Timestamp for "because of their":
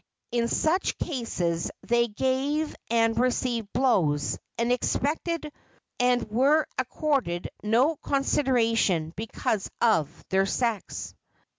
9.15-10.47